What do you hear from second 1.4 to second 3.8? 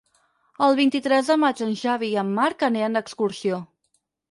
maig en Xavi i en Marc aniran d'excursió.